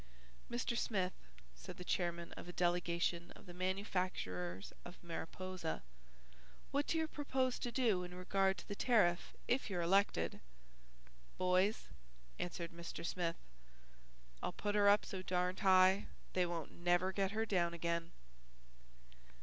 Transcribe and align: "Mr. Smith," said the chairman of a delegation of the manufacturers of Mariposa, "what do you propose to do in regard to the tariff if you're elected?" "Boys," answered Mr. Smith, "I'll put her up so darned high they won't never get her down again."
"Mr. 0.49 0.75
Smith," 0.75 1.13
said 1.53 1.77
the 1.77 1.83
chairman 1.83 2.31
of 2.33 2.47
a 2.49 2.53
delegation 2.53 3.29
of 3.35 3.45
the 3.45 3.53
manufacturers 3.53 4.73
of 4.83 4.97
Mariposa, 5.03 5.83
"what 6.71 6.87
do 6.87 6.97
you 6.97 7.07
propose 7.07 7.59
to 7.59 7.71
do 7.71 8.01
in 8.03 8.15
regard 8.15 8.57
to 8.57 8.67
the 8.67 8.73
tariff 8.73 9.35
if 9.47 9.69
you're 9.69 9.83
elected?" 9.83 10.39
"Boys," 11.37 11.83
answered 12.39 12.71
Mr. 12.71 13.05
Smith, 13.05 13.37
"I'll 14.41 14.51
put 14.53 14.73
her 14.73 14.89
up 14.89 15.05
so 15.05 15.21
darned 15.21 15.59
high 15.59 16.07
they 16.33 16.47
won't 16.47 16.71
never 16.71 17.11
get 17.11 17.29
her 17.33 17.45
down 17.45 17.75
again." 17.75 18.11